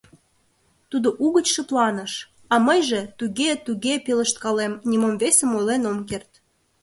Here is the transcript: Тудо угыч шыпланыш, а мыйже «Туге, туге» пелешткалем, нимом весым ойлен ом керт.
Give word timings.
Тудо 0.89 1.09
угыч 1.25 1.47
шыпланыш, 1.55 2.13
а 2.53 2.55
мыйже 2.67 3.01
«Туге, 3.17 3.49
туге» 3.65 3.93
пелешткалем, 4.05 4.73
нимом 4.89 5.15
весым 5.21 5.49
ойлен 5.57 5.83
ом 5.91 5.99
керт. 6.09 6.31